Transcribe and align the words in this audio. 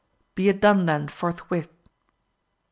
—Be 0.33 0.49
it 0.49 0.59
done 0.61 0.87
then 0.87 1.07
forthwith! 1.09 1.69